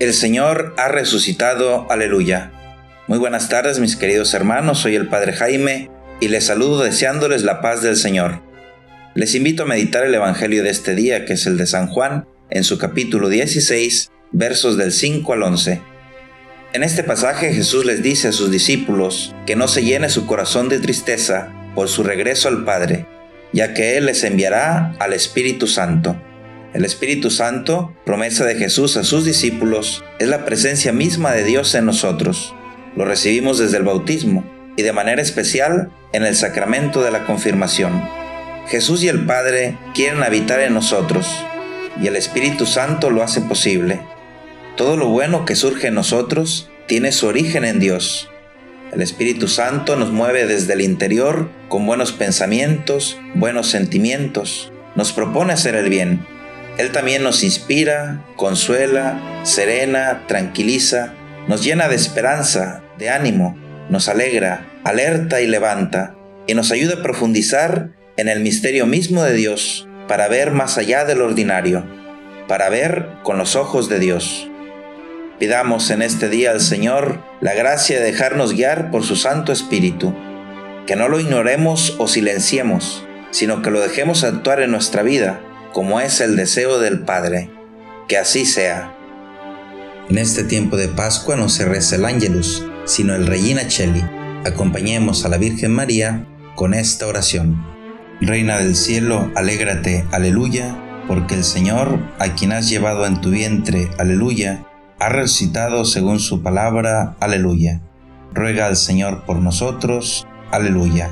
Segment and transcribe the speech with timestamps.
[0.00, 2.50] El Señor ha resucitado, aleluya.
[3.06, 5.88] Muy buenas tardes mis queridos hermanos, soy el Padre Jaime
[6.18, 8.42] y les saludo deseándoles la paz del Señor.
[9.14, 12.26] Les invito a meditar el Evangelio de este día, que es el de San Juan,
[12.50, 15.80] en su capítulo 16, versos del 5 al 11.
[16.72, 20.68] En este pasaje Jesús les dice a sus discípulos que no se llene su corazón
[20.68, 23.06] de tristeza por su regreso al Padre,
[23.52, 26.20] ya que Él les enviará al Espíritu Santo
[26.74, 31.72] el Espíritu Santo, promesa de Jesús a sus discípulos, es la presencia misma de Dios
[31.76, 32.52] en nosotros.
[32.96, 34.44] Lo recibimos desde el bautismo
[34.76, 38.02] y de manera especial en el sacramento de la confirmación.
[38.66, 41.28] Jesús y el Padre quieren habitar en nosotros
[42.02, 44.00] y el Espíritu Santo lo hace posible.
[44.76, 48.30] Todo lo bueno que surge en nosotros tiene su origen en Dios.
[48.92, 54.72] El Espíritu Santo nos mueve desde el interior con buenos pensamientos, buenos sentimientos.
[54.96, 56.33] Nos propone hacer el bien
[56.76, 61.14] él también nos inspira, consuela, serena, tranquiliza,
[61.46, 63.56] nos llena de esperanza, de ánimo,
[63.88, 66.16] nos alegra, alerta y levanta,
[66.46, 71.04] y nos ayuda a profundizar en el misterio mismo de Dios para ver más allá
[71.04, 71.84] del ordinario,
[72.48, 74.50] para ver con los ojos de Dios.
[75.38, 80.12] Pidamos en este día al Señor la gracia de dejarnos guiar por su Santo Espíritu,
[80.86, 85.40] que no lo ignoremos o silenciemos, sino que lo dejemos actuar en nuestra vida
[85.74, 87.50] como es el deseo del Padre.
[88.06, 88.94] Que así sea.
[90.08, 94.04] En este tiempo de Pascua no se reza el Ángelus, sino el Regina Cheli.
[94.46, 97.66] Acompañemos a la Virgen María con esta oración.
[98.20, 100.76] Reina del cielo, alégrate, aleluya,
[101.08, 104.64] porque el Señor, a quien has llevado en tu vientre, aleluya,
[105.00, 107.80] ha resucitado según su palabra, aleluya.
[108.32, 111.10] Ruega al Señor por nosotros, aleluya.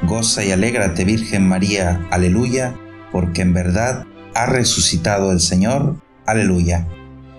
[0.00, 2.74] Goza y alégrate, Virgen María, aleluya
[3.12, 5.96] porque en verdad ha resucitado el Señor.
[6.26, 6.86] Aleluya.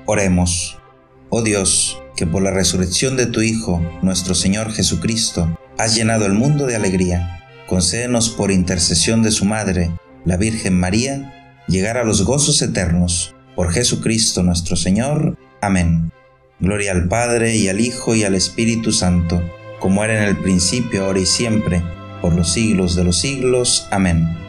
[0.06, 0.80] Oremos.
[1.30, 6.34] Oh Dios, que por la resurrección de tu Hijo, nuestro Señor Jesucristo, has llenado el
[6.34, 7.40] mundo de alegría.
[7.68, 9.92] Concédenos por intercesión de su Madre,
[10.26, 13.36] la Virgen María, llegar a los gozos eternos.
[13.56, 15.38] Por Jesucristo nuestro Señor.
[15.62, 16.12] Amén.
[16.60, 19.42] Gloria al Padre y al Hijo y al Espíritu Santo,
[19.80, 21.82] como era en el principio, ahora y siempre,
[22.22, 23.88] por los siglos de los siglos.
[23.92, 24.49] Amén.